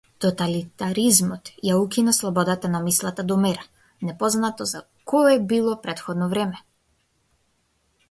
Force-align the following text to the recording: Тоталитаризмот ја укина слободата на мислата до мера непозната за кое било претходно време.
Тоталитаризмот 0.23 1.51
ја 1.67 1.75
укина 1.81 2.15
слободата 2.21 2.73
на 2.77 2.81
мислата 2.87 3.27
до 3.33 3.39
мера 3.45 3.69
непозната 4.09 4.69
за 4.75 4.85
кое 5.15 5.39
било 5.55 5.79
претходно 5.89 6.35
време. 6.37 6.69